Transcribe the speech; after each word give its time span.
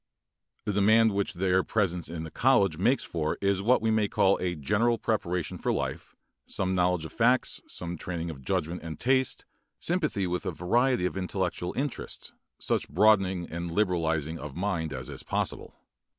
The 0.65 0.73
demand 0.73 1.11
which 1.13 1.35
their 1.35 1.63
presence 1.63 2.09
in 2.09 2.23
the 2.23 2.31
college 2.31 2.79
makes 2.79 3.03
is 3.03 3.07
for 3.07 3.37
what 3.63 3.83
we 3.83 3.91
may 3.91 4.07
call 4.07 4.35
a 4.39 4.55
general 4.55 4.97
preparation 4.97 5.59
for 5.59 5.71
life, 5.71 6.15
some 6.47 6.73
knowledge 6.73 7.05
of 7.05 7.13
facts, 7.13 7.61
some 7.67 7.99
training 7.99 8.31
of 8.31 8.41
judgment 8.43 8.81
and 8.81 8.99
taste, 8.99 9.45
sympathy 9.77 10.25
with 10.25 10.43
a 10.47 10.51
variety 10.51 11.05
of 11.05 11.15
intellectual 11.15 11.71
interests, 11.77 12.33
such 12.57 12.89
broadening 12.89 13.47
and 13.51 13.69
liberalizing 13.69 14.39
of 14.39 14.55
mind 14.55 14.91
as 14.91 15.07
is 15.07 15.21
possible. 15.21 15.75